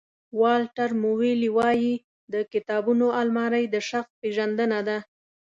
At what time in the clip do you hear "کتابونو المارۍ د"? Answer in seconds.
2.53-3.75